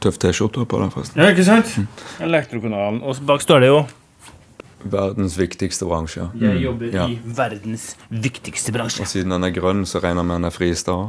[0.00, 1.20] tøff T-skjorte på den, forresten.
[1.22, 1.72] Ja, ikke sant?
[2.20, 3.02] Elektrokanalen.
[3.02, 3.84] Og bak står det jo
[4.86, 6.28] Verdens viktigste bransje.
[6.38, 7.06] Jeg jobber Ja.
[7.10, 9.00] i verdens viktigste bransje.
[9.02, 11.08] Og siden den er grønn, så regner jeg med den er fri i òg.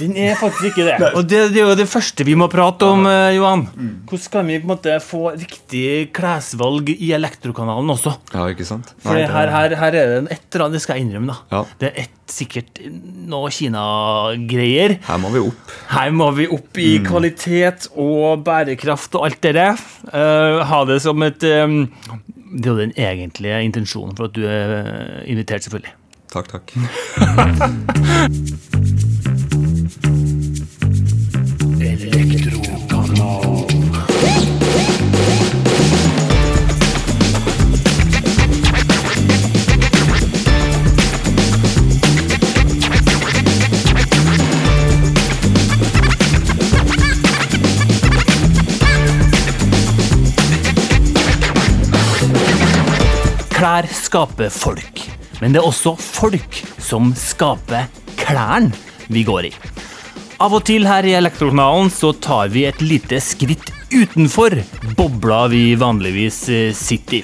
[0.00, 0.96] Den er faktisk ikke det.
[1.16, 3.60] Og det, det er jo det første vi må prate om, eh, Johan.
[4.10, 5.84] Hvordan kan vi på en måte få riktig
[6.16, 8.16] klesvalg i elektrokanalen også?
[8.34, 8.90] Ja, ikke sant?
[8.98, 11.30] For Nei, det- her, her, her er det et eller annet, det skal jeg innrømme,
[11.30, 11.36] da.
[11.54, 11.62] Ja.
[11.78, 12.80] Det er et, sikkert
[13.28, 14.96] noe Kina-greier.
[15.06, 15.74] Her må vi opp.
[15.92, 19.76] Her må vi opp i kvalitet og bærekraft og alt det der.
[20.08, 21.84] Uh, ha det som et um,
[22.54, 25.94] Det er jo den egentlige intensjonen for at du er invitert, selvfølgelig.
[26.32, 26.66] Takk, takk.
[53.74, 55.00] Klær skaper folk,
[55.40, 57.88] men det er også folk som skaper
[58.20, 58.70] klærne
[59.10, 59.50] vi går i.
[60.44, 64.54] Av og til her i Elektrokanalen så tar vi et lite skritt utenfor
[64.94, 67.22] bobla vi vanligvis eh, sitter i.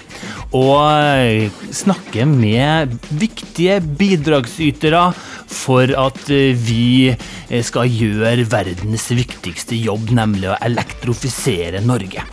[0.59, 5.05] Og eh, snakker med viktige bidragsytere
[5.47, 7.15] for at eh, vi
[7.63, 12.27] skal gjøre verdens viktigste jobb, nemlig å elektrofisere Norge.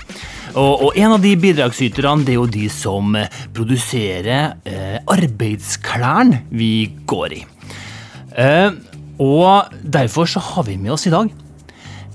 [0.57, 6.43] Og, og en av de bidragsyterne det er jo de som eh, produserer eh, arbeidsklærne
[6.49, 6.71] vi
[7.09, 7.41] går i.
[8.37, 8.71] Eh,
[9.21, 11.29] og derfor så har vi med oss i dag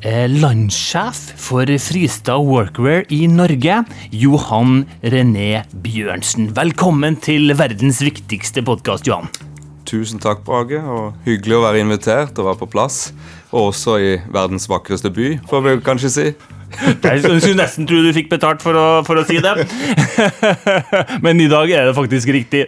[0.03, 6.51] eh, landssjef for Fristad Workwear i Norge, Johan René Bjørnsen.
[6.57, 9.31] Velkommen til verdens viktigste podkast, Johan.
[9.87, 10.81] Tusen takk, Brage.
[10.83, 13.05] og Hyggelig å være invitert og være på plass.
[13.53, 16.27] Og også i verdens vakreste by, får vi kanskje si.
[16.81, 19.55] Jeg skulle nesten tro du fikk betalt for å, for å si det.
[21.25, 22.67] Men i dag er det faktisk riktig.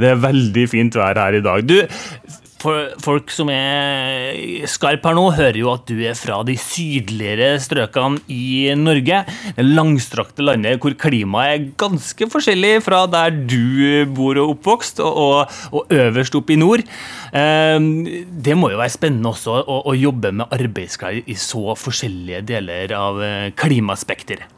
[0.00, 1.64] Det er veldig fint vær her i dag.
[1.66, 1.78] Du,
[2.64, 7.54] for folk som er skarpe her nå, hører jo at du er fra de sydligere
[7.62, 9.20] strøkene i Norge.
[9.58, 15.20] Det langstrakte landet hvor klimaet er ganske forskjellig fra der du bor og oppvokst, og,
[15.20, 16.84] og, og øverst oppe i nord.
[17.34, 17.78] Eh,
[18.44, 22.96] Det må jo være spennende også å, å jobbe med arbeidsklær i så forskjellige deler
[22.96, 24.48] av eh, klimaspekteret.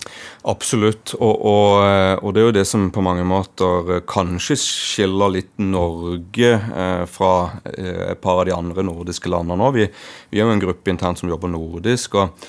[0.46, 1.14] Absolutt.
[1.18, 5.32] Og, og, eh, og det er jo det som på mange måter eh, kanskje skiller
[5.34, 7.32] litt Norge eh, fra
[7.66, 9.72] et par av de andre nordiske landene nå.
[9.74, 9.88] Vi,
[10.30, 12.14] vi er jo en gruppe internt som jobber nordisk.
[12.22, 12.46] og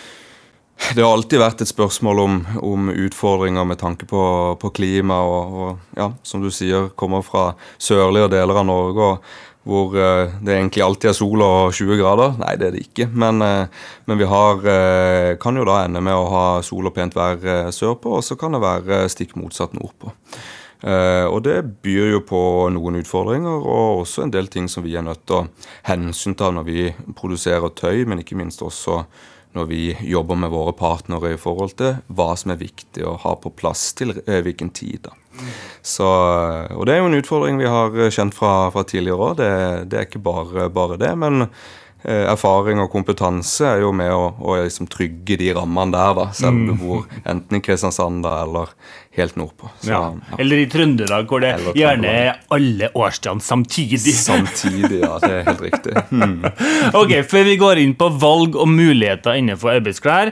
[0.95, 4.21] det har alltid vært et spørsmål om, om utfordringer med tanke på,
[4.61, 5.19] på klima.
[5.25, 7.51] Og, og ja, som du sier, kommer fra
[7.81, 9.11] sørlige deler av Norge.
[9.67, 12.38] hvor eh, det egentlig alltid er sol og 20 grader.
[12.39, 13.09] Nei, det er det ikke.
[13.11, 16.95] Men, eh, men vi har, eh, kan jo da ende med å ha sol og
[16.95, 17.41] pent vær
[17.75, 20.13] sørpå, og så kan det være stikk motsatt nordpå.
[20.77, 22.39] Uh, og det byr jo på
[22.69, 25.47] noen utfordringer, og også en del ting som vi er nødt til å
[25.89, 26.83] hensynta når vi
[27.17, 28.99] produserer tøy, men ikke minst også
[29.57, 33.34] når vi jobber med våre partnere i forhold til hva som er viktig å ha
[33.41, 35.09] på plass til eh, hvilken tid.
[35.09, 35.16] da.
[35.85, 36.06] Så,
[36.73, 39.35] og det er jo en utfordring vi har kjent fra, fra tidligere år.
[39.41, 39.51] Det,
[39.91, 41.12] det er ikke bare, bare det.
[41.19, 41.68] Men eh,
[42.05, 46.25] erfaring og kompetanse er jo med å, å liksom trygge de rammene der, da.
[46.37, 48.71] Selv om du bor enten i Kristiansand da, eller
[49.17, 49.71] helt nordpå.
[49.81, 50.01] Så, Ja.
[50.13, 50.37] ja.
[50.39, 54.13] Eller i Trøndelag, hvor det Eller gjerne er alle årstidene samtidig.
[54.13, 55.17] Samtidig, ja.
[55.23, 55.97] Det er helt riktig.
[56.11, 56.39] Hmm.
[57.01, 60.31] Ok, Før vi går inn på valg og muligheter innenfor arbeidsklær,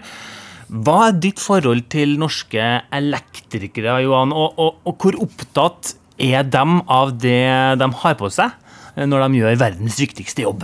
[0.69, 2.61] hva er ditt forhold til norske
[2.93, 4.33] elektrikere, Johan?
[4.33, 7.41] Og, og, og hvor opptatt er de av det
[7.81, 8.53] de har på seg
[8.95, 10.63] når de gjør verdens viktigste jobb?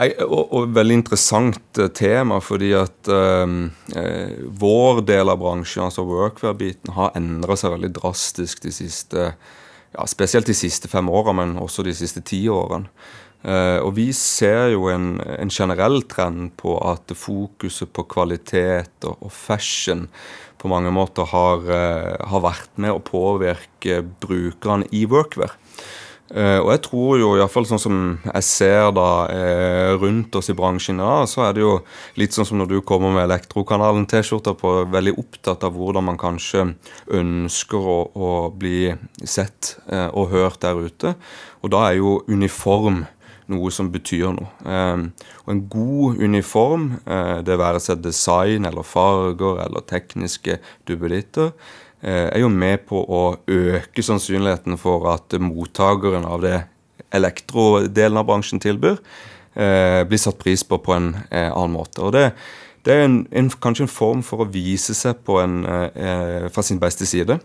[0.00, 3.56] Og, og veldig interessant eh, tema, fordi at eh,
[4.00, 9.32] eh, vår del av bransjen, altså workwear-biten, har endra seg veldig drastisk de siste
[9.90, 12.86] ja, Spesielt de siste fem åra, men også de siste ti årene.
[13.40, 19.16] Eh, og vi ser jo en, en generell trend på at fokuset på kvalitet og,
[19.24, 20.06] og fashion
[20.60, 25.56] på mange måter har, eh, har vært med å påvirke brukerne i workwear.
[26.30, 30.54] Eh, og jeg tror jo, iallfall sånn som jeg ser da eh, rundt oss i
[30.54, 31.72] bransjen i dag, så er det jo
[32.20, 36.68] litt sånn som når du kommer med Elektrokanalen-T-skjorta på, veldig opptatt av hvordan man kanskje
[37.18, 38.92] ønsker å, å bli
[39.24, 41.16] sett eh, og hørt der ute.
[41.64, 43.02] Og da er jo uniform
[43.50, 44.46] noe som betyr noe.
[45.42, 46.84] Og en god uniform,
[47.42, 51.50] det være seg design eller farger eller tekniske duppeditter,
[52.00, 56.62] er jo med på å øke sannsynligheten for at mottakeren av det
[57.14, 58.98] elektrodelen av bransjen tilbyr,
[59.54, 62.02] eh, blir satt pris på på en eh, annen måte.
[62.02, 62.30] Og det,
[62.86, 66.80] det er en, en, kanskje en form for å vise seg en, eh, fra sin
[66.80, 67.38] beste side.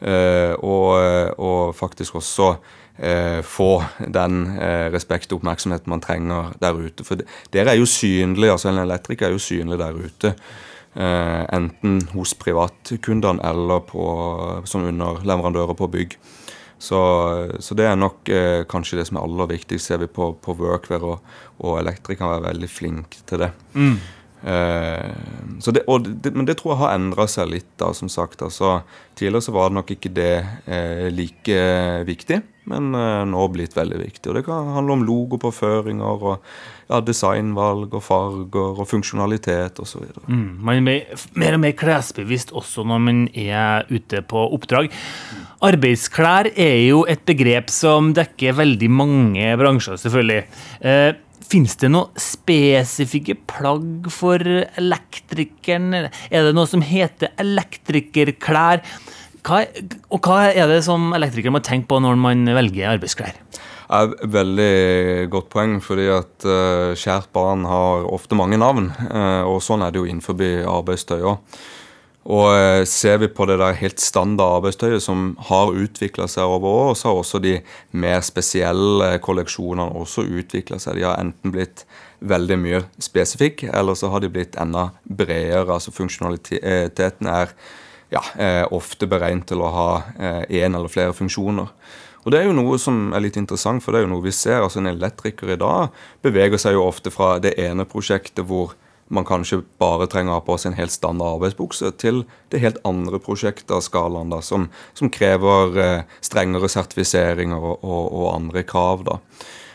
[0.00, 0.96] Eh, og,
[1.36, 2.54] og, faktisk også
[2.96, 7.04] eh, få den eh, respekt og oppmerksomheten man trenger der ute.
[7.04, 7.20] For
[7.52, 10.34] dere er jo synlige, altså en elektriker er jo synlig der ute.
[10.94, 14.04] Eh, enten hos privatkundene eller på,
[14.66, 16.16] som underleverandører på bygg.
[16.80, 16.98] Så,
[17.60, 20.54] så, det er nok eh, kanskje det som er aller viktigst, ser vi på, på
[20.58, 23.50] Workwear, og, og elektrikere er veldig flinke til det.
[23.76, 24.00] Mm.
[24.42, 25.10] Eh,
[25.66, 25.82] det,
[26.22, 28.42] det, men det tror jeg har endra seg litt, da, som sagt.
[28.46, 28.80] Altså,
[29.18, 30.32] tidligere så var det nok ikke det
[30.64, 31.60] eh, like
[32.08, 32.40] viktig,
[32.70, 34.30] men eh, nå blitt veldig viktig.
[34.30, 36.38] Og det kan handle om logo på føringer og
[36.90, 40.08] ja, designvalg og farger og funksjonalitet osv.
[40.26, 41.04] Mm, man blir
[41.36, 44.90] mer, og mer klesbevisst også når man er ute på oppdrag.
[45.60, 50.44] Arbeidsklær er jo et begrep som dekker veldig mange bransjer, selvfølgelig.
[50.80, 51.10] Eh,
[51.50, 56.06] Fins det noen spesifikke plagg for elektrikeren?
[56.30, 58.84] Er det noe som heter elektrikerklær?
[59.46, 59.64] Hva,
[60.12, 63.34] og hva er det som elektrikere må tenke på når man velger arbeidsklær?
[63.90, 68.90] er veldig godt poeng, fordi at uh, kjært barn har ofte mange navn.
[69.10, 70.38] Uh, og sånn er det jo innenfor
[70.70, 71.58] arbeidstøy òg.
[72.30, 76.76] Og uh, ser vi på det der helt standard arbeidstøyet som har utvikla seg over
[76.84, 77.56] år, så har også de
[77.90, 81.00] mer spesielle kolleksjonene også utvikla seg.
[81.00, 81.84] De har enten blitt
[82.20, 85.66] veldig mye spesifikke, eller så har de blitt enda bredere.
[85.72, 87.54] Altså funksjonaliteten er
[88.12, 88.20] ja,
[88.74, 89.90] ofte beregnet til å ha
[90.50, 91.70] én eller flere funksjoner.
[92.24, 94.34] Og det er jo noe som er litt interessant, for det er jo noe vi
[94.34, 94.60] ser.
[94.60, 95.94] altså En elektriker i dag
[96.24, 98.74] beveger seg jo ofte fra det ene prosjektet hvor
[99.10, 102.22] man kanskje bare trenger å ha på seg en helt standard arbeidsbukse, til
[102.52, 108.04] det helt andre prosjektet av skalaen, da, som, som krever eh, strengere sertifiseringer og, og,
[108.06, 109.02] og, andre krav.
[109.08, 109.18] da.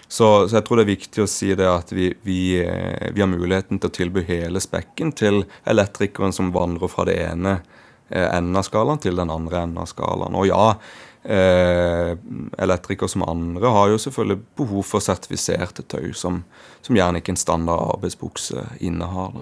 [0.08, 3.24] Så, så, jeg tror det er viktig å si det at vi, vi, eh, vi
[3.24, 8.30] har muligheten til å tilby hele spekken til elektrikeren som vandrer fra det ene eh,
[8.30, 10.38] enden av skalaen til den andre enden av skalaen.
[10.40, 10.78] Og ja,
[11.26, 16.44] elektrikere som andre har jo selvfølgelig behov for sertifiserte tøy, som,
[16.86, 19.34] som gjerne ikke en standard arbeidsbukse innehar.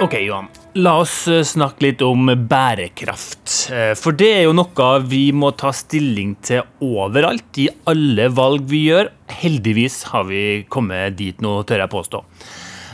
[0.00, 0.46] Ok, Johan.
[0.80, 3.66] La oss eh, snakke litt om bærekraft.
[3.68, 8.64] Eh, for det er jo noe vi må ta stilling til overalt, i alle valg
[8.70, 9.10] vi gjør.
[9.42, 12.24] Heldigvis har vi kommet dit nå, tør jeg påstå.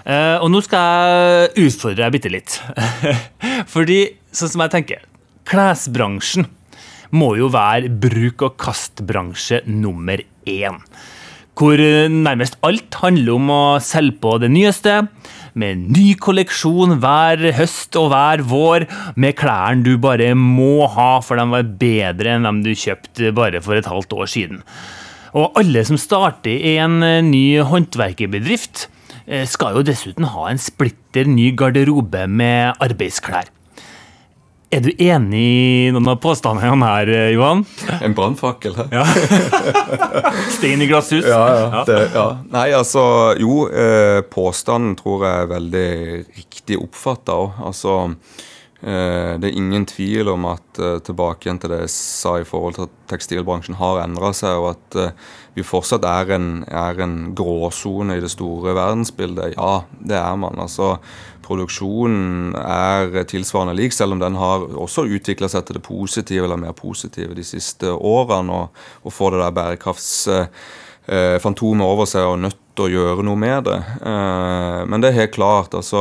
[0.07, 2.53] Og nå skal jeg utfordre deg bitte litt.
[3.75, 3.97] Fordi,
[4.37, 5.05] sånn som jeg tenker,
[5.49, 6.49] klesbransjen
[7.17, 10.81] må jo være bruk- og kastbransje nummer én.
[11.57, 11.81] Hvor
[12.13, 15.07] nærmest alt handler om å selge på det nyeste,
[15.57, 18.85] med ny kolleksjon hver høst og hver vår,
[19.17, 23.63] med klærne du bare må ha, for de var bedre enn dem du kjøpte bare
[23.65, 24.61] for et halvt år siden.
[25.37, 27.01] Og alle som starter i en
[27.31, 28.91] ny håndverkerbedrift,
[29.27, 33.51] Eh, skal jo dessuten ha en splitter ny garderobe med arbeidsklær.
[34.75, 37.63] Er du enig i noen av påstandene her, eh, Johan?
[38.03, 38.89] En brannfakkel her.
[38.91, 39.05] Ja.
[40.57, 41.23] Stein i glasshus.
[41.23, 42.27] Ja, ja, det, ja.
[42.51, 43.05] Nei, altså
[43.39, 45.89] Jo, eh, påstanden tror jeg er veldig
[46.41, 47.63] riktig oppfatta òg.
[47.71, 48.03] Altså
[48.77, 52.77] Eh, det er ingen tvil om at tilbake igjen til det jeg sa i forhold
[52.77, 54.99] til at tekstilbransjen har endra seg, og at
[55.57, 59.55] vi fortsatt er en, er en gråsone i det store verdensbildet.
[59.57, 60.61] Ja, det er man.
[60.61, 60.99] altså
[61.47, 66.57] Produksjonen er tilsvarende lik, selv om den har også utvikla seg til det positive eller
[66.61, 68.53] mer positive de siste årene.
[68.53, 68.69] Og,
[69.07, 73.81] og får det der bærekraftsfantomet over seg og nødt til å gjøre noe med det.
[74.91, 75.73] Men det er helt klart.
[75.79, 76.01] altså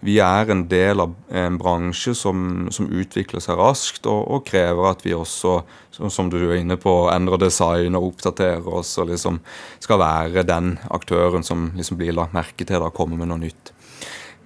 [0.00, 4.92] vi er en del av en bransje som, som utvikler seg raskt, og, og, krever
[4.92, 5.56] at vi også,
[5.90, 9.40] som du er inne på, endrer design og oppdaterer oss og liksom
[9.82, 13.74] skal være den aktøren som liksom blir lagt merke til og kommer med noe nytt.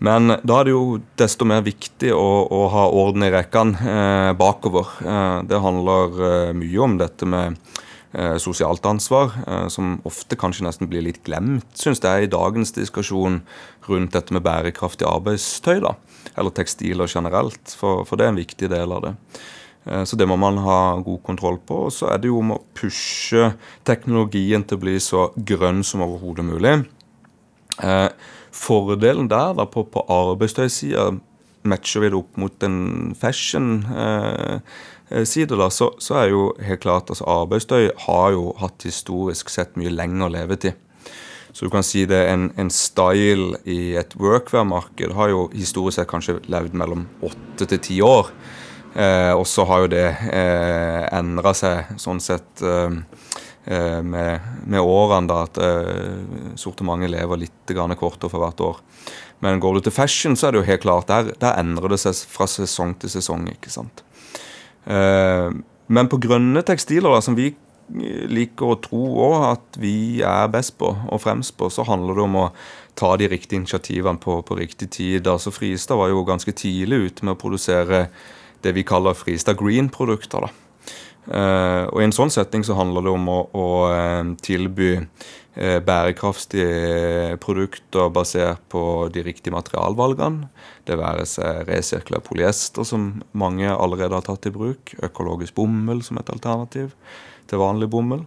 [0.03, 4.31] Men da er det jo desto mer viktig å, å ha orden i rekkene eh,
[4.35, 4.89] bakover.
[4.99, 7.61] Eh, det handler eh, mye om dette med
[8.13, 13.41] sosialt ansvar, eh, som ofte kanskje nesten blir litt glemt, syns jeg, i dagens diskusjon
[13.89, 15.81] rundt dette med bærekraftig arbeidstøy.
[15.81, 15.95] da,
[16.37, 19.15] Eller tekstiler generelt, for, for det er en viktig del av det.
[19.87, 21.87] Eh, så det må man ha god kontroll på.
[21.89, 23.53] Og så er det jo om å pushe
[23.89, 26.79] teknologien til å bli så grønn som overhodet mulig.
[27.83, 28.09] Eh,
[28.53, 31.11] fordelen der da på, på arbeidstøysida
[31.69, 33.85] matcher vi det opp mot en fashion.
[33.89, 34.59] Eh,
[35.13, 39.53] Eh, side, da, så, så, er jo helt klart altså Arbeidsstøy har jo hatt historisk
[39.53, 40.79] sett mye lengre levetid.
[41.53, 46.09] Så du kan si det, en, en style i et workwear-marked har jo historisk sett
[46.09, 48.31] kanskje levd mellom åtte til ti år.
[48.97, 52.97] Eh, og så har jo det eh, endra seg sånn sett eh,
[54.03, 58.81] med, med, årene da, at eh, sortimentet lever litt grann kortere for hvert år.
[59.45, 62.01] Men går du til fashion, så er det jo helt klart der, der endrer det
[62.01, 63.45] seg fra sesong til sesong.
[63.53, 64.05] ikke sant?
[64.87, 65.53] Uh,
[65.93, 67.53] men på grønne tekstiler, da, som vi
[67.93, 72.25] liker å tro òg at vi er best på og fremst på, så handler det
[72.25, 72.47] om å
[72.97, 75.29] ta de riktige initiativene på, på riktig tid.
[75.29, 78.07] Altså Fristad var jo ganske tidlig ute med å produsere
[78.65, 80.47] det vi kaller Fristad Green-produkter.
[80.47, 80.53] da.
[81.23, 83.67] Uh, og I en sånn setting så handler det om å, å
[84.43, 84.97] tilby
[85.55, 90.49] bærekraftige produkter basert på de riktige materialvalgene.
[90.89, 94.95] Det være seg resirkulert polyester, som mange allerede har tatt i bruk.
[95.05, 96.95] Økologisk bomull som et alternativ
[97.51, 98.25] til vanlig bomull.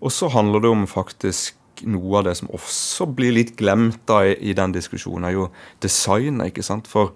[0.00, 1.56] Og så handler det om faktisk
[1.88, 5.48] noe av det som også blir litt glemt da i, den diskusjonen, er jo
[5.82, 6.50] designet.
[6.50, 6.88] ikke sant?
[6.90, 7.14] For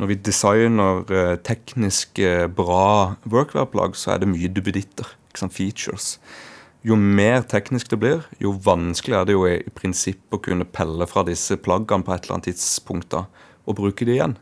[0.00, 5.16] når vi designer eh, teknisk eh, bra workwear-plagg, så er det mye duppeditter.
[5.34, 6.20] Features.
[6.84, 11.06] Jo mer teknisk det blir, jo vanskeligere er det jo i, prinsippet å kunne pelle
[11.08, 13.24] fra disse plaggene på et eller annet tidspunkt da,
[13.64, 14.34] og bruke de igjen.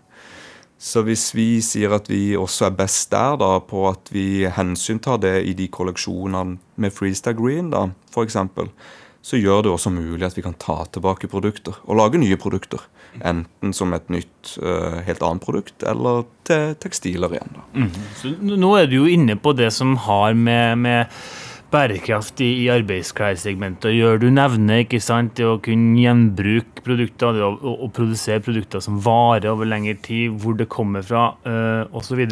[0.82, 5.20] Så hvis vi sier at vi også er best der, da, på at vi hensyntar
[5.22, 8.40] det i de kolleksjonene med Freestyle Green, da, f.eks.,
[9.22, 12.82] så gjør det også mulig at vi kan ta tilbake produkter og lage nye produkter.
[13.22, 17.62] Enten som et nytt, uh, helt annet produkt, eller til tekstiler igjen.
[17.76, 17.90] Mm.
[18.18, 21.22] Så nå er du jo inne på det som har med, med
[21.72, 24.22] bærekraft i, i arbeidsklessegmentet å gjøre.
[24.22, 28.84] Du nevner ikke sant, det å kunne gjenbruke produkter, det å, å, å, produsere produkter
[28.84, 32.24] som varer over lengre tid, hvor det kommer fra, uh, osv.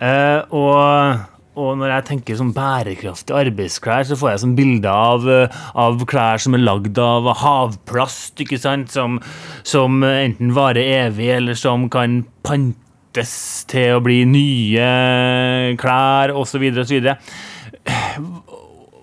[0.00, 1.20] Uh,
[1.60, 6.04] og når jeg tenker sånn bærekraftige arbeidsklær, så får jeg sånn bilder av, eh, av,
[6.08, 8.92] klær som er lagd av havplast, ikke sant?
[8.94, 9.18] Som,
[9.66, 13.34] som enten varer evig, eller som kan pantes
[13.70, 17.10] til å bli nye klær, osv., osv.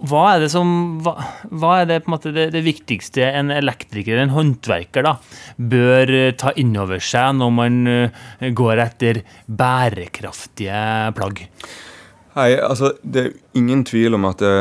[0.05, 0.69] Hva er det som
[1.05, 1.15] hva,
[1.49, 5.15] hva er det, på en måte, det, det, viktigste en elektriker, en håndverker, da,
[5.57, 10.81] bør ta inn over seg når man eh, går etter bærekraftige
[11.17, 11.45] plagg?
[12.37, 14.53] Nei, altså Det er ingen tvil om at det,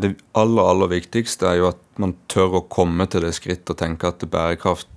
[0.00, 3.80] det, aller aller viktigste er jo at man tør å komme til det skrittet og
[3.82, 4.88] tenke at bærekraft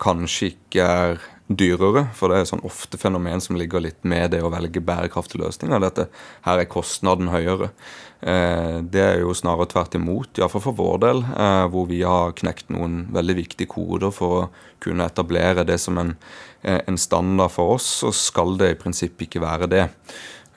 [0.00, 2.06] kanskje ikke er dyrere.
[2.14, 5.82] For det er sånn ofte fenomen som ligger litt med det å velge bærekraftige løsninger.
[5.82, 6.06] Dette
[6.46, 7.72] her er kostnaden høyere.
[8.20, 12.36] Eh, det er jo snarere tvert imot, iallfall for vår del, eh, hvor vi har
[12.38, 14.48] knekt noen veldig viktige koder for å
[14.80, 16.16] kunne etablere det som en,
[16.62, 19.90] eh, en standard for oss, så skal det i prinsippet ikke være det.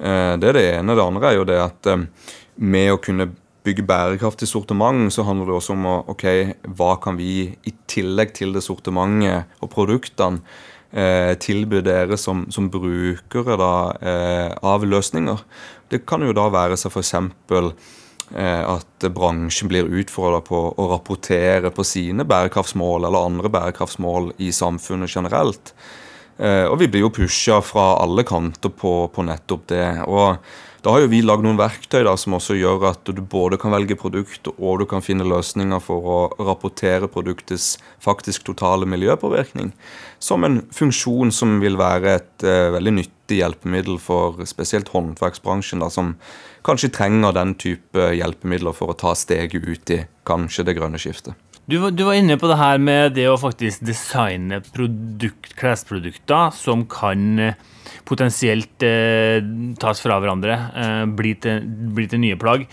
[0.03, 0.95] Det er det ene.
[0.95, 2.09] Det andre er jo det at
[2.57, 3.31] med å kunne
[3.63, 6.25] bygge bærekraftig sortiment, så handler det også om ok,
[6.75, 10.41] hva kan vi i tillegg til det sortimentet og produktene
[10.93, 15.43] eh, tilby dere som, som brukere da, eh, av løsninger.
[15.89, 17.13] Det kan jo da være seg f.eks.
[18.33, 24.53] Eh, at bransjen blir utfordra på å rapportere på sine bærekraftsmål eller andre bærekraftsmål i
[24.55, 25.75] samfunnet generelt.
[26.43, 29.85] Og vi blir jo pusha fra alle kanter på, på, nettopp det.
[30.09, 30.41] Og
[30.83, 33.71] da har jo vi lagd noen verktøy da, som også gjør at du både kan
[33.71, 39.71] velge produkt og du kan finne løsninger for å rapportere produktets faktisk totale miljøpåvirkning.
[40.19, 45.87] Som en funksjon som vil være et eh, veldig nyttig hjelpemiddel for spesielt håndverksbransjen, da,
[45.87, 46.17] som
[46.67, 51.39] kanskje trenger den type hjelpemidler for å ta steget ut i kanskje det grønne skiftet.
[51.63, 56.84] Du, du, var inne på det her med det å faktisk designe produkt, klesprodukter som
[56.91, 57.62] kan eh,
[58.03, 59.39] potensielt eh,
[59.79, 61.63] tas fra hverandre, eh, bli, til,
[61.96, 62.65] bli, til, nye plagg.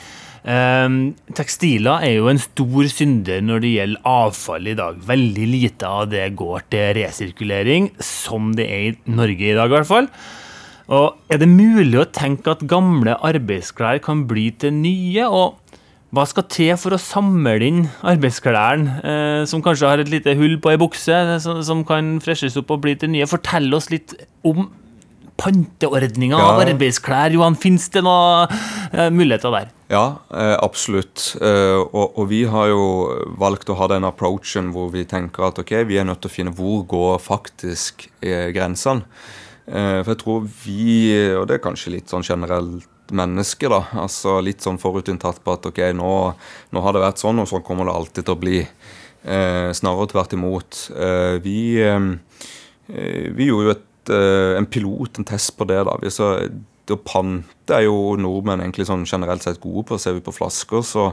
[0.42, 0.96] Eh,
[1.38, 4.98] tekstiler er jo en stor synder når det gjelder avfall i dag.
[5.12, 9.76] Veldig lite av det går til resirkulering, som det er i Norge i dag i
[9.76, 10.10] hvert fall.
[10.90, 15.30] Og Er det mulig å tenke at gamle arbeidsklær kan bli til nye?
[15.30, 15.60] og
[16.10, 20.56] hva skal til for å samle inn arbeidsklærne eh, som kanskje har et lite hull
[20.62, 23.28] på ei bukse, som, som, kan freshes opp og bli til nye?
[23.30, 24.66] Fortell oss litt om
[25.40, 26.48] panteordninga ja.
[26.50, 27.32] av arbeidsklær.
[27.36, 28.50] Johan, Fins det noen
[28.90, 29.70] eh, muligheter der?
[29.90, 31.30] Ja, eh, absolutt.
[31.40, 32.82] Eh, og, og, vi har jo
[33.40, 36.36] valgt å ha den approachen hvor vi tenker at ok, vi er nødt til å
[36.40, 39.06] finne hvor går faktisk eh, grensene.
[39.70, 40.88] Eh, for jeg tror vi,
[41.38, 43.68] og det er kanskje litt sånn generelt menneske.
[43.70, 46.14] da, altså Litt sånn forutinntatt på at ok, nå,
[46.70, 48.58] nå, har det vært sånn, og sånn kommer det alltid til å bli.
[49.20, 50.80] Eh, snarere tvert imot.
[50.96, 52.00] Eh, vi, eh,
[52.88, 55.84] vi, gjorde jo et, eh, en pilot, en test på det.
[55.84, 56.34] da, vi så
[56.90, 59.98] Å pante er jo nordmenn egentlig sånn generelt sett gode på.
[60.00, 61.12] Ser vi på flasker, så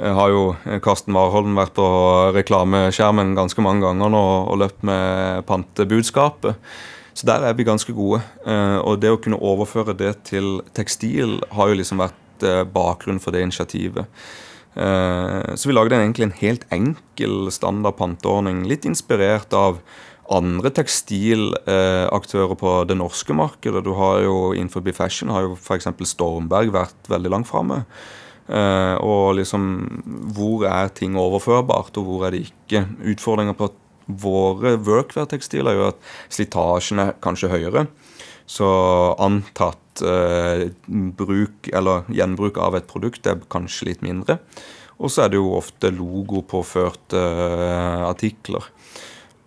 [0.00, 1.84] har jo Karsten Warholm vært på
[2.32, 6.56] reklameskjermen ganske mange ganger nå og løpt med pantebudskapet.
[7.14, 8.22] Så der er vi ganske gode.
[8.46, 13.22] Eh, og det å kunne overføre det til tekstil har jo liksom vært eh, bakgrunnen
[13.22, 14.10] for det initiativet.
[14.74, 19.78] Eh, så vi lagde egentlig en helt enkel standard panteordning, litt inspirert av
[20.32, 23.84] andre tekstilaktører på det norske markedet.
[23.84, 25.86] Du har jo Innenfor fashion har jo f.eks.
[26.08, 27.84] Stormberg vært veldig langt framme.
[28.44, 29.62] Uh, og liksom
[30.36, 32.82] Hvor er ting overførbart, og hvor er det ikke?
[33.12, 33.70] Utfordringer på
[34.06, 37.86] våre workwear-tekstiler er jo at slitasjen er kanskje høyere.
[38.46, 38.68] Så
[39.24, 40.68] antatt eh,
[41.16, 44.38] bruk eller gjenbruk av et produkt er kanskje litt mindre.
[45.00, 48.68] Og så er det jo ofte logopåførte eh, artikler.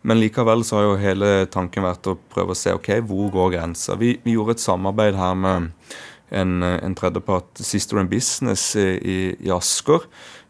[0.08, 3.58] Men likevel så har jo hele tanken vært å prøve å se ok, hvor går
[3.58, 3.98] grensa.
[4.00, 5.72] Vi, vi gjorde et samarbeid her med
[6.30, 8.88] en, en tredjepart, Sister in Business i,
[9.38, 10.08] i Asker,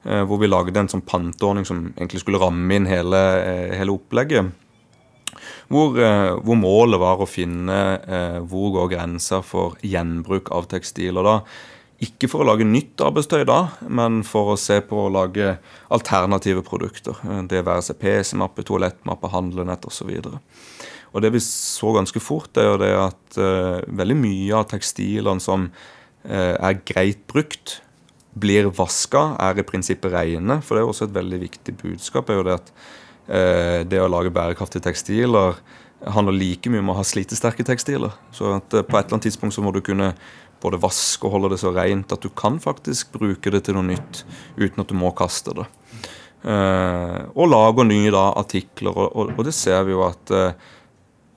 [0.08, 4.54] hvor vi lagde en sånn panteordning som egentlig skulle ramme inn hele, eh, hele opplegget.
[5.68, 11.24] Hvor, eh, hvor, målet var å finne eh, hvor går grensa for gjenbruk av tekstiler.
[11.24, 11.42] da.
[12.00, 15.58] Ikke for å lage nytt arbeidstøy da, men for å se på å lage
[15.90, 17.18] alternative produkter.
[17.50, 20.14] Det være seg PC-mappe, toalettmappe, handlenett osv.
[21.14, 25.42] Og det vi så ganske fort, er jo det at uh, veldig mye av tekstilene
[25.42, 27.80] som uh, er greit brukt,
[28.40, 30.60] blir vaska, er i prinsippet rene.
[30.64, 32.30] For det er også et veldig viktig budskap.
[32.30, 32.72] er jo Det at
[33.28, 35.60] eh, det å lage bærekraftige tekstiler
[36.14, 38.14] handler like mye om å ha slitesterke tekstiler.
[38.32, 40.14] Så at på et eller annet tidspunkt så må du kunne
[40.62, 43.86] både vaske og holde det så rent at du kan faktisk bruke det til noe
[43.86, 44.24] nytt
[44.58, 45.66] uten at du må kaste det.
[46.48, 50.32] og lage nye da, artikler, og, og, og, det ser vi jo at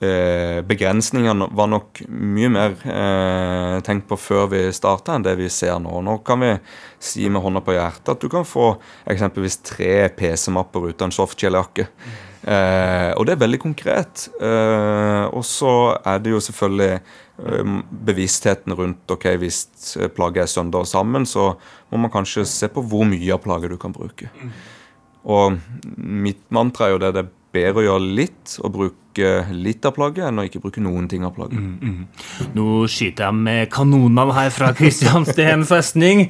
[0.05, 5.51] eh, begrensningene var nok mye mer eh, tenkt på før vi starta, enn det vi
[5.53, 6.01] ser nå.
[6.07, 6.55] Nå kan vi
[7.01, 8.73] si med hånda på hjertet at du kan få
[9.11, 11.89] eksempelvis tre PC-mapper ut av en softshell-jakke.
[12.41, 14.29] Eh, og det er veldig konkret.
[14.41, 17.75] Eh, og så er det jo selvfølgelig eh,
[18.09, 19.61] bevisstheten rundt ok, hvis
[20.17, 21.53] plagget er søndag sammen, så
[21.91, 24.31] må man kanskje se på hvor mye av plagget du kan bruke.
[25.29, 25.61] Og
[25.97, 29.97] mitt mantra er jo det det er bedre å gjøre litt og bruke litt av
[29.97, 31.59] plagget enn å ikke bruke noen ting av plagget.
[31.59, 32.55] Mm, mm.
[32.55, 36.29] Nå skyter jeg med kanonene her fra Kristiansten festning.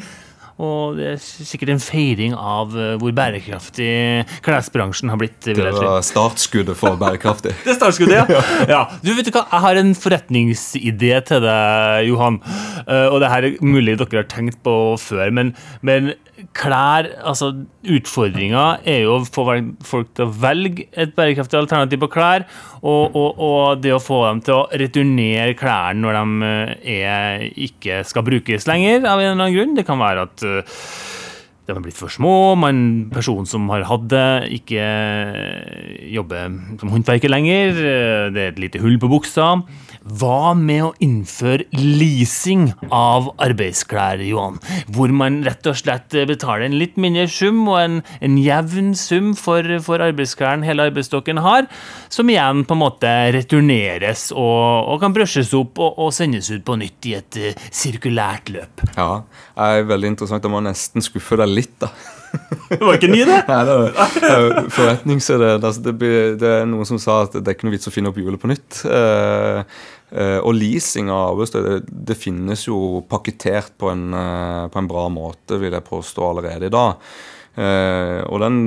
[0.61, 5.38] Og det er sikkert en feiring av eh, hvor bærekraftig klesbransjen har blitt.
[5.47, 7.55] Det var startskuddet for bærekraftig.
[7.64, 8.43] det er startskuddet, ja.
[8.69, 8.81] ja.
[9.01, 12.40] Du vet du hva, Jeg har en forretningsidé til deg, Johan.
[12.85, 15.33] Eh, og det her er mulig dere har tenkt på før.
[15.33, 16.12] Men, men
[16.57, 17.50] klær altså
[17.90, 19.44] Utfordringa er jo å få
[19.87, 22.46] folk til å velge et bærekraftig alternativ på klær,
[22.81, 27.46] og, og, og det å få dem til å returnere klærne når de eh, er,
[27.68, 29.76] ikke skal brukes lenger, av en eller annen grunn.
[29.79, 30.81] Det kan være at uh,
[31.70, 34.29] de har blitt for små, man, personen som har hatt det,
[34.61, 34.87] ikke
[36.11, 36.50] jobber
[36.81, 37.79] som håndverker lenger,
[38.35, 39.53] det er et lite hull på buksa.
[40.01, 44.57] Hva med å innføre leasing av arbeidsklær, Johan?
[44.89, 49.35] Hvor man rett og slett betaler en litt mindre sum og en, en jevn sum
[49.37, 51.69] for, for arbeidsklærne hele arbeidsstokken har,
[52.09, 56.65] som igjen på en måte returneres og, og kan brushes opp og, og, sendes ut
[56.65, 58.87] på nytt i et uh, sirkulært løp.
[58.97, 59.11] Ja,
[59.53, 60.45] det er veldig interessant.
[60.45, 61.93] Jeg må nesten skuffe deg litt, da.
[62.71, 63.38] Det var ikke ny, det?
[63.49, 65.49] Nei, det er forretningsidé.
[65.57, 65.95] Altså, det,
[66.38, 68.40] det, er noen som sa at det er ikke noe vits å finne opp hjulet
[68.40, 68.83] på nytt.
[68.87, 69.64] Uh,
[70.14, 71.75] uh, og leasing av arbeidsstøy det,
[72.11, 76.71] det, finnes jo pakketert på en, uh, på en, bra måte, vil jeg påstå allerede
[76.71, 77.11] i dag.
[77.59, 78.59] Eh, og den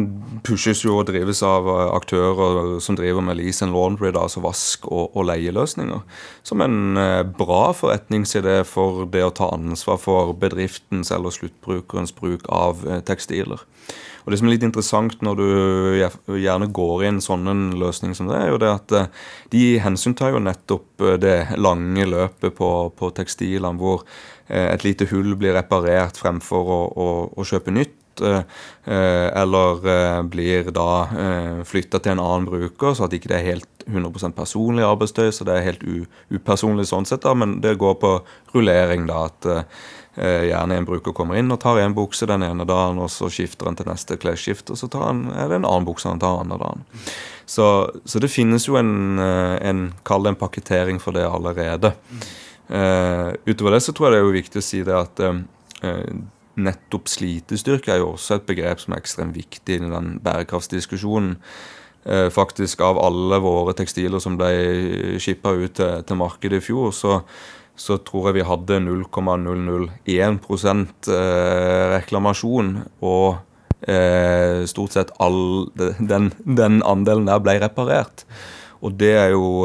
[0.44, 4.90] pushes jo og drives av eh, aktører som driver med lease and laundry, altså vask
[4.90, 6.04] og, og leieløsninger.
[6.44, 12.50] Som en eh, bra forretningsidé for det å ta ansvar for bedriftens eller sluttbrukerens bruk
[12.52, 13.64] av tekstiler.
[14.24, 15.48] Og Det som er litt interessant når du
[16.40, 18.94] gjerne går i en sånn løsning som det, er jo det at
[19.52, 24.06] de hensyntar jo nettopp det lange løpet på, på tekstilene, hvor
[24.48, 28.00] et lite hull blir reparert fremfor å, å, å kjøpe nytt.
[28.22, 28.42] Eh,
[28.86, 31.08] eh, eller eh, blir da
[31.66, 35.48] flytta til en annen bruker, så at ikke det er helt 100% personlig arbeidstøy, så
[35.48, 35.84] det er helt
[36.32, 38.16] upersonlig sånn sett, da, men det går på
[38.56, 39.28] rullering, da.
[39.32, 39.52] at
[40.14, 43.66] Gjerne en bruker kommer inn og tar en bukse den ene dagen, og så skifter
[43.66, 46.60] han til neste klesskift, og så han, er det en annen bukse han tar andre
[46.62, 46.84] dagen.
[47.50, 47.66] Så,
[48.06, 51.96] så, det finnes jo en, en kall det en pakketering for det allerede.
[52.70, 55.42] Uh, utover det så tror jeg det er jo viktig å si det at uh,
[56.56, 61.40] nettopp slitestyrke er jo også et begrep som er ekstremt viktig i den bærekraftsdiskusjonen.
[62.06, 64.50] Eh, faktisk av alle våre tekstiler som ble
[65.24, 67.22] skippa ut til, til, markedet i fjor, så,
[67.80, 72.74] så tror jeg vi hadde 0,001 eh, reklamasjon.
[73.08, 73.40] Og
[73.88, 78.28] eh, stort sett all den, den, andelen der ble reparert.
[78.84, 79.64] Og det er, jo,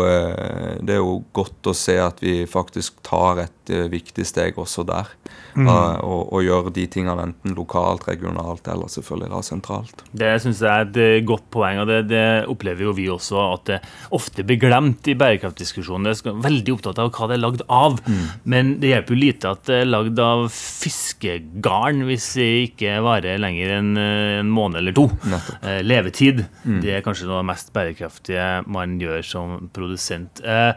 [0.78, 5.10] det er, jo, godt å se at vi faktisk tar et viktig steg også der.
[5.58, 5.66] Mm.
[5.66, 10.04] Og, og, gjør de tingene enten lokalt, regionalt eller selvfølgelig da sentralt.
[10.14, 13.64] Det syns jeg er et godt poeng, og det, det, opplever jo vi også at
[13.72, 13.78] det
[14.14, 16.06] ofte blir glemt i bærekraftdiskusjonen.
[16.06, 18.22] Det er veldig opptatt av hva det er lagd av, mm.
[18.54, 23.42] men det hjelper jo lite at det er lagd av fiskegarn hvis det ikke varer
[23.42, 25.08] lenger enn en måned eller to.
[25.26, 25.66] Nettopp.
[25.88, 26.44] Levetid.
[26.62, 26.78] Mm.
[26.84, 30.42] Det er kanskje noe av det mest bærekraftige man gjør som produsent.
[30.44, 30.72] Eh,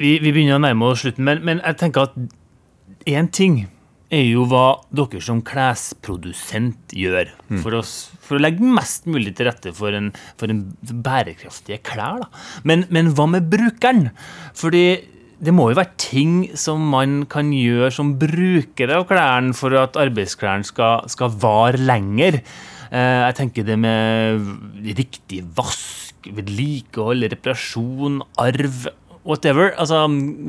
[0.00, 2.16] vi, vi, begynner å nærme oss slutten, men, men jeg tenker at
[3.10, 3.62] én ting
[4.10, 7.60] er jo hva dere som klesprodusent gjør mm.
[7.62, 12.24] for, oss, for, å legge mest mulig til rette for en, for en bærekraftige klær.
[12.24, 12.44] Da.
[12.66, 14.08] Men, men hva med brukeren?
[14.58, 14.84] Fordi
[15.40, 19.96] det må jo være ting som man kan gjøre som brukere av klærne for at
[20.00, 22.42] arbeidsklærne skal, skal vare lenger.
[22.90, 28.88] Eh, jeg tenker det med riktig vask, vedlikehold, reparasjon, arv
[29.26, 29.74] whatever.
[29.76, 30.02] Altså,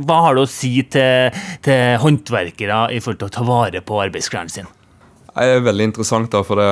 [0.08, 4.00] hva har du å si til, til håndverkere i forhold til å ta vare på
[4.04, 4.72] arbeidsklærne sine?
[5.32, 6.72] Det er veldig interessant, da, for det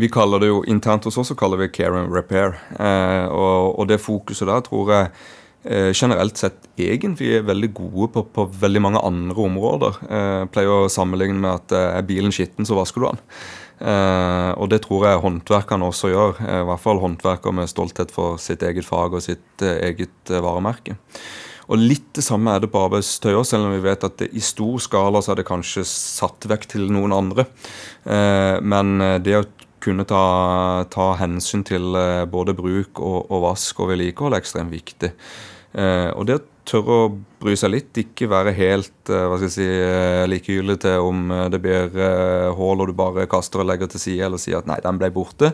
[0.00, 2.56] vi kaller det jo internt hos oss så kaller vi care and repair.
[2.78, 5.10] Eh, og, og, det fokuset der tror jeg
[5.64, 9.98] eh, generelt sett egentlig er veldig gode på, på veldig mange andre områder.
[10.08, 13.24] Eh, pleier å sammenligne med at eh, er bilen skitten, så vasker du den.
[13.80, 16.40] Eh, og det tror jeg håndverkerne også gjør.
[16.44, 20.32] Eh, I hvert fall håndverkere med stolthet for sitt eget fag og sitt eh, eget
[20.32, 20.98] eh, varemerke.
[21.70, 24.28] Og Litt det samme er det på arbeidstøy òg, selv om vi vet at det,
[24.34, 27.46] i stor skala så er det kanskje satt vekk til noen andre.
[28.04, 29.46] Eh, men det å
[29.80, 31.94] kunne ta, ta hensyn til
[32.28, 35.08] både bruk og, og vask og vedlikehold er ekstremt viktig.
[36.12, 37.08] og det å tørre å
[37.40, 41.26] bry seg litt, ikke være helt uh, hva skal jeg si, uh, likegyldig til om
[41.32, 41.90] uh, det blir
[42.56, 45.10] hull og du bare kaster og legger til side, eller sier at nei, den ble
[45.14, 45.52] borte.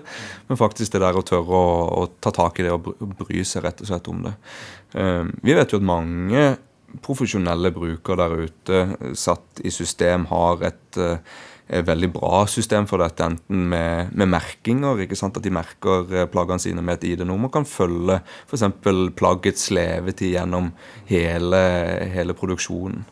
[0.51, 3.67] Men faktisk det der å tørre å, å ta tak i det og bry seg
[3.67, 4.37] rett og slett om det.
[5.43, 6.47] vi vet jo at mange
[7.05, 11.01] profesjonelle brukere der ute satt i system har et
[11.67, 16.29] veldig bra system for dette, enten med, med merkinger, ikke sant, at de merker eh,
[16.31, 18.67] plaggene sine med et ID-nummer, kan følge f.eks.
[19.19, 20.71] plaggets levetid gjennom
[21.11, 21.63] hele,
[22.15, 23.03] hele produksjonen.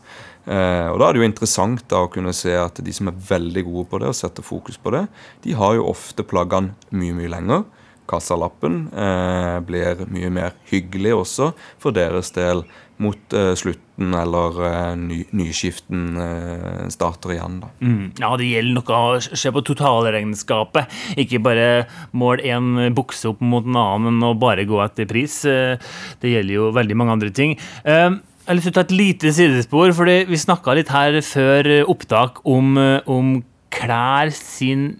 [0.44, 3.22] Eh, og Da er det jo interessant da å kunne se at de som er
[3.30, 5.06] veldig gode på det, og setter fokus på det,
[5.42, 7.64] de har jo ofte plaggene mye, mye lenger.
[8.04, 12.60] Kassalappen eh, blir mye mer hyggelig også for deres del
[13.02, 17.58] mot uh, slutten eller uh, ny, nyskiften uh, starter igjen.
[17.62, 17.70] Da.
[17.82, 18.04] Mm.
[18.20, 20.98] Ja, det gjelder noe å se på totalregnskapet.
[21.20, 21.68] Ikke bare
[22.16, 25.40] måle én bukse opp mot en annen og bare gå etter pris.
[25.44, 27.56] det gjelder jo veldig mange andre ting.
[27.84, 31.70] jeg har lyst til å ta et lite sidespor, fordi vi snakka litt her før
[31.90, 32.76] opptak om,
[33.06, 33.38] om
[33.74, 34.94] klær sin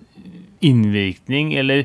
[0.64, 1.85] innvirkning, eller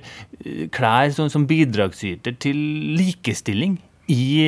[0.74, 2.58] klær som, som bidragsyter til
[2.96, 3.78] likestilling
[4.10, 4.44] i,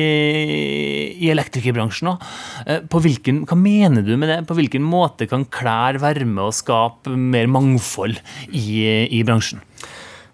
[1.22, 2.30] i elektrikerbransjen òg.
[2.66, 4.40] Eh, hva mener du med det?
[4.48, 8.18] På hvilken måte kan klær være med å skape mer mangfold
[8.50, 9.62] i, i bransjen?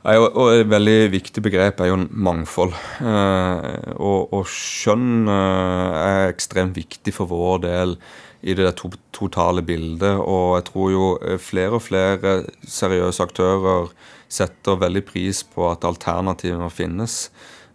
[0.08, 2.72] Et veldig viktig begrep er jo mangfold.
[3.02, 7.98] Eh, og, og skjønn eh, er ekstremt viktig for vår del
[8.46, 10.22] i det to totale bildet.
[10.22, 11.08] Og jeg tror jo
[11.42, 13.90] flere og flere seriøse aktører
[14.28, 17.26] setter veldig pris på at alternativene finnes.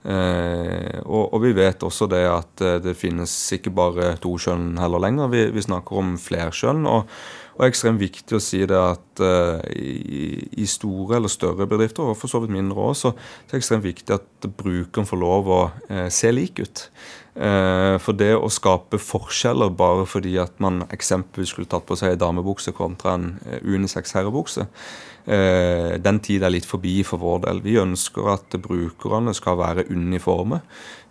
[0.03, 4.73] Eh, og, og, vi vet også det at eh, det finnes ikke bare to kjønn
[4.81, 5.31] heller lenger.
[5.31, 6.83] Vi, vi snakker om flerkjønn.
[6.89, 7.07] Og,
[7.53, 12.17] og ekstremt viktig å si det at uh, i, i, store eller større bedrifter, og
[12.17, 15.61] for så vidt mindre også, så er det ekstremt viktig at brukeren får lov å
[15.69, 16.87] uh, se lik ut.
[17.33, 22.13] Uh, for det å skape forskjeller bare fordi at man eksempelvis skulle tatt på seg
[22.13, 24.67] en damebukse kontra en unisex herrebukse,
[25.23, 27.61] den tid er litt forbi for vår del.
[27.63, 30.57] Vi ønsker at brukerne skal være uniforme.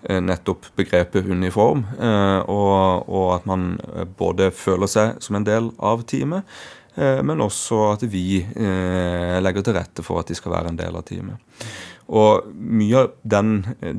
[0.05, 1.85] Eh, nettopp begrepet uniform.
[2.01, 3.77] Eh, og, og, at man
[4.19, 6.49] både føler seg som en del av teamet,
[6.93, 11.07] men også at vi legger til rette for at de skal være en del av
[11.09, 11.41] teamet.
[12.12, 13.55] Og mye av den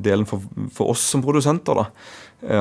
[0.05, 1.87] delen for, for oss som produsenter da,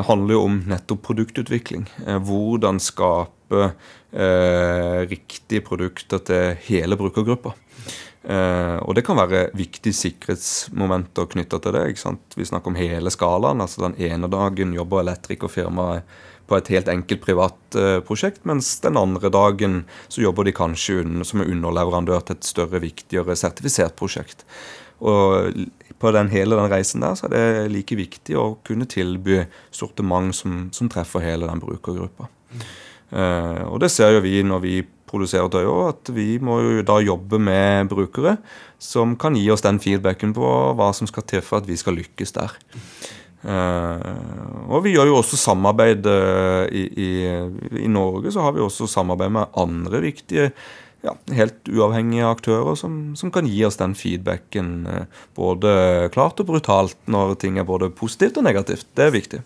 [0.09, 1.85] handler jo om nettopp produktutvikling.
[2.25, 3.67] Hvordan skape
[4.13, 7.53] eh, riktige produkter til hele brukergruppa.
[8.23, 11.87] Eh, og det kan være viktige sikkerhetsmomenter knytta til det.
[11.91, 12.37] ikke sant?
[12.39, 13.61] Vi snakker om hele skalaen.
[13.61, 16.07] altså Den ene dagen jobber elektrikerfirmaet
[16.47, 21.01] på et helt enkelt privat eh, prosjekt, mens den andre dagen så jobber de kanskje
[21.03, 24.45] under, som underleverandør til et større, viktigere sertifisert prosjekt.
[25.03, 25.51] Og
[25.99, 29.41] på den hele den reisen der så er det like viktig å kunne tilby
[29.75, 32.29] sortiment som, som treffer hele den brukergruppa.
[33.13, 34.77] Uh, og det ser jo vi når vi
[35.13, 38.39] produserer tøy òg, at vi må jo da jobbe med brukere
[38.83, 42.01] som kan gi oss den feedbacken på hva som skal til for at vi skal
[42.01, 42.57] lykkes der.
[43.43, 47.09] Uh, og vi gjør jo også samarbeid uh, i, i,
[47.81, 50.45] i, Norge så har vi også samarbeid med andre viktige
[51.03, 55.73] ja, helt uavhengige aktører som, som, kan gi oss den feedbacken uh, både
[56.15, 58.87] klart og brutalt når ting er både positivt og negativt.
[58.95, 59.43] Det er viktig.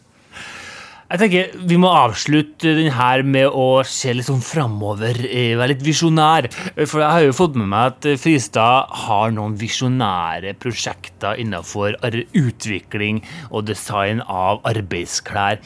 [1.07, 5.77] Jeg tenker Vi må avslutte den her med å se litt sånn framover, eh, være
[5.77, 6.49] litt visjonær.
[6.83, 11.95] For jeg har jo fått med meg at Fristad har noen visjonære prosjekter innenfor
[12.35, 15.63] utvikling og design av arbeidsklær.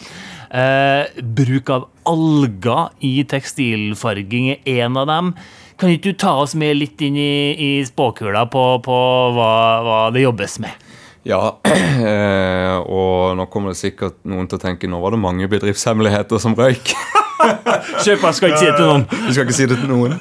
[0.53, 5.35] Eh, bruk av alger i tekstilfarging er en av dem.
[5.79, 9.01] Kan ikke du ta oss med litt inn i, i spåkula på, på
[9.33, 9.53] hva,
[9.87, 10.90] hva det jobbes med?
[11.29, 11.61] Ja,
[12.11, 16.41] eh, og nå kommer det sikkert noen til å tenke nå var det mange bedriftshemmeligheter
[16.41, 16.95] som røyk.
[18.05, 19.05] Kjøper skal ikke si det til noen.
[19.27, 20.17] Du skal ikke si det til noen?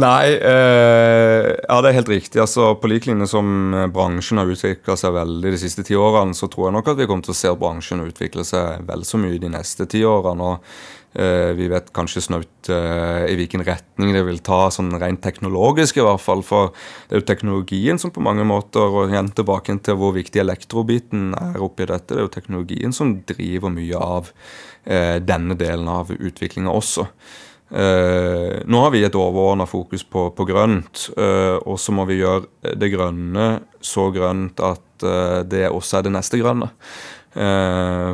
[0.00, 2.40] Nei, eh, ja det er helt riktig.
[2.40, 6.48] Altså, På lik linje som bransjen har utvikla seg veldig de siste ti årene, så
[6.52, 9.40] tror jeg nok at vi kommer til å se bransjen utvikle seg vel så mye
[9.42, 10.54] de neste ti årene.
[10.54, 15.98] og vi vet kanskje snaut eh, i hvilken retning det vil ta, sånn rent teknologisk
[15.98, 16.44] i hvert fall.
[16.46, 16.70] For
[17.08, 21.32] det er jo teknologien som på mange måter, og igjen tilbake til hvor viktig elektrobiten
[21.34, 24.30] er oppi dette, det er jo teknologien som driver mye av
[24.84, 27.08] eh, denne delen av utviklinga også.
[27.70, 32.16] Uh, nå har vi et overordna fokus på, på grønt, uh, og så må vi
[32.18, 33.44] gjøre det grønne
[33.78, 36.72] så grønt at uh, det også er det neste grønne.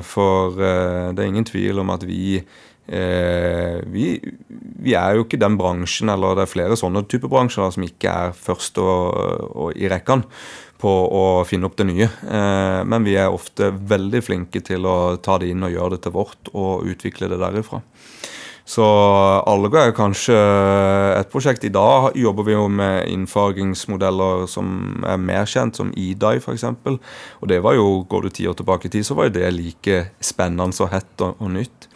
[0.05, 5.57] for det er ingen tvil om at vi Eh, vi, vi, er jo ikke den
[5.59, 9.75] bransjen, eller det er flere sånne typer bransjer da, som ikke er først og, og
[9.75, 10.29] i rekkene
[10.81, 12.09] på å finne opp det nye.
[12.09, 16.05] Eh, men vi er ofte veldig flinke til å ta det inn og gjøre det
[16.07, 17.83] til vårt og utvikle det derifra.
[18.67, 18.83] Så
[19.47, 21.63] Alga er kanskje et prosjekt.
[21.65, 26.67] I dag jobber vi jo med innfargingsmodeller som er mer kjent, som EDI f.eks.
[26.67, 29.53] Og det var jo, går du ti år tilbake i tid, så var jo det
[29.55, 31.87] like spennende og hett og, og nytt.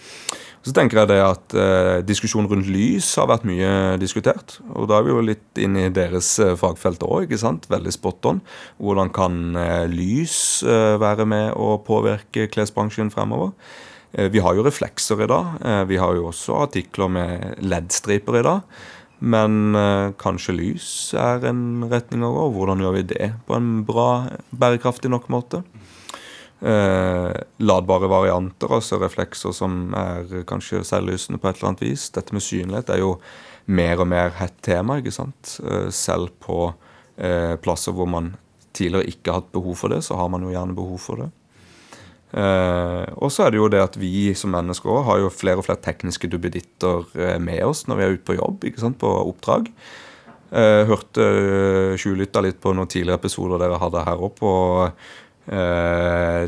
[0.61, 4.59] Så tenker jeg det at eh, diskusjonen rundt lys har vært mye diskutert.
[4.77, 7.33] Og da er vi jo litt inn i deres eh, fagfelt òg.
[7.33, 8.43] Veldig spot on.
[8.77, 13.55] Hvordan kan eh, lys eh, være med å påvirke klesbransjen fremover?
[14.13, 15.57] Eh, vi har jo reflekser i dag.
[15.65, 18.83] Eh, vi har jo også artikler med LED-striper i dag.
[19.21, 19.77] Men
[20.17, 22.45] kanskje lys er en retning å gå.
[22.55, 24.07] Hvordan gjør vi det på en bra,
[24.49, 25.61] bærekraftig nok måte?
[26.61, 32.09] Eh, ladbare varianter, altså reflekser som er kanskje selvlysende på et eller annet vis.
[32.15, 33.17] Dette med synlighet er jo
[33.71, 35.59] mer og mer hett tema, ikke sant.
[35.65, 36.71] Eh, selv på
[37.17, 38.35] eh, plasser hvor man
[38.77, 41.31] tidligere ikke har hatt behov for det, så har man jo gjerne behov for det.
[42.31, 45.59] Eh, og så er det jo det at vi som mennesker også har jo flere
[45.59, 49.01] og flere tekniske duppeditter eh, med oss når vi er ute på jobb, ikke sant,
[49.01, 49.67] på oppdrag.
[50.51, 51.27] Eh, hørte
[52.01, 54.23] tjuvlytta litt på noen tidligere episoder dere hadde her.
[54.23, 55.11] Og eh,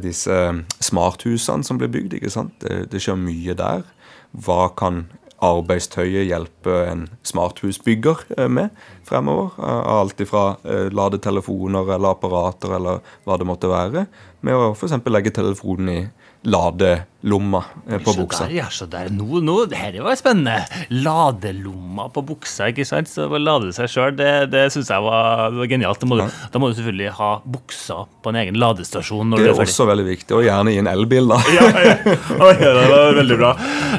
[0.02, 0.36] disse
[0.78, 2.12] smarthusene som blir bygd.
[2.14, 2.52] ikke sant?
[2.62, 3.82] Det, det, skjer mye der.
[4.30, 5.04] Hva kan
[5.42, 8.70] arbeidstøyet hjelpe en smarthusbygger eh, med
[9.08, 9.52] fremover?
[9.58, 14.06] Eh, alt ifra eh, lade telefoner eller apparater eller hva det måtte være,
[14.46, 15.00] med å f.eks.
[15.10, 16.00] legge telefonen i
[16.42, 18.44] ladelomma eh, på buksa.
[18.44, 19.10] Der, ja, så der.
[19.14, 20.64] Nå, nå, dette var spennende.
[20.90, 23.10] Ladelomma på buksa, ikke sant?
[23.10, 26.02] Så å lade seg sjøl, det, det syns jeg var, var genialt.
[26.02, 26.48] Da må, du, ja.
[26.52, 29.36] da må, du, selvfølgelig ha buksa på en egen ladestasjon.
[29.36, 31.38] det er, er også veldig viktig, og gjerne i en elbil, da.
[31.58, 32.16] ja, ja.
[32.42, 33.52] Oi, det var veldig bra.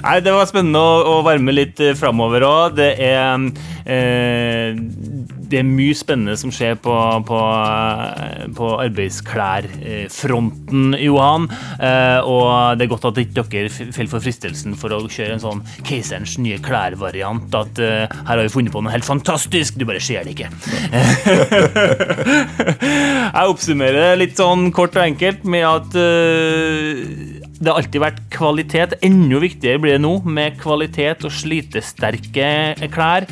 [0.03, 2.75] Nei, Det var spennende å, å være med litt eh, framover òg.
[2.81, 3.47] Det er
[3.87, 4.75] eh,
[5.53, 6.93] det er mye spennende som skjer på,
[7.27, 7.39] på,
[8.57, 11.45] på arbeidsklærfronten, Johan.
[11.77, 15.43] Eh, og det er godt at ikke dere faller for fristelsen for å kjøre en
[15.43, 17.53] sånn Keiserens nye klær-variant.
[17.53, 20.49] At uh, her har vi funnet på noe helt fantastisk, du bare ser det ikke.
[23.33, 25.95] Jeg oppsummerer litt sånn kort og enkelt med at
[27.63, 28.95] det har alltid vært kvalitet.
[29.05, 32.49] Enda viktigere blir det nå med kvalitet og slitesterke
[32.93, 33.27] klær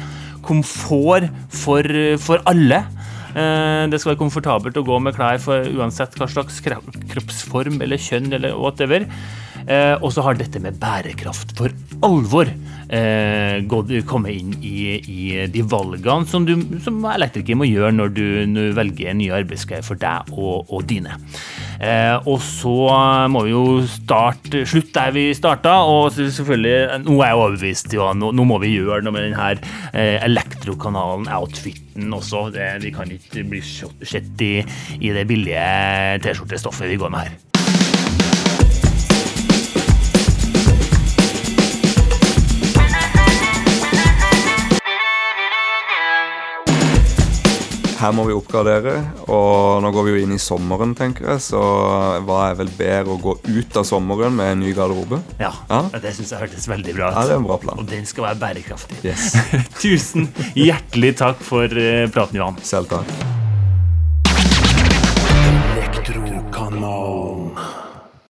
[0.46, 1.88] komfort for,
[2.22, 2.84] for alle.
[3.32, 8.02] Eh, det skal være komfortabelt å gå med klær for uansett hva slags kroppsform eller
[8.02, 9.08] kjønn eller whatever.
[9.70, 13.62] Eh, og så har dette med bærekraft for alvor eh,
[14.10, 18.72] kommet inn i, i, de valgene som du som elektriker må gjøre når du, når
[18.72, 21.20] du velger nye arbeidsklær for deg og, og dine.
[21.82, 22.76] Eh, og så
[23.34, 28.12] må vi jo starte slutt der vi starta, og selvfølgelig Nå er jeg overbevist, ja,
[28.14, 29.52] nå, nå, må vi gjøre noe med denne
[29.92, 32.50] eh, elektrokanalen, outfiten også.
[32.54, 34.54] Det, vi kan ikke bli sett i,
[35.00, 37.51] i det billige T-skjortestoffet vi går med her.
[48.02, 48.96] Her må vi oppgradere.
[49.32, 51.62] Og nå går vi jo inn i sommeren, tenker jeg, så
[52.28, 55.22] hva er vel bedre å gå ut av sommeren med en ny garderobe?
[55.42, 55.84] Ja, Ja.
[56.02, 57.20] Det syns jeg hørtes veldig bra ut.
[57.20, 57.80] Ja, det er en bra plan.
[57.80, 58.98] Og den skal være bærekraftig.
[59.06, 59.32] Yes.
[59.84, 62.58] Tusen hjertelig takk for eh, praten, Johan.
[62.66, 63.41] Selv takk.